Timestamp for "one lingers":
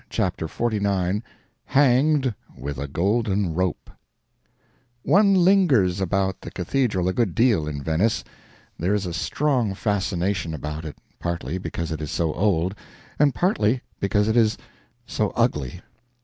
5.03-6.01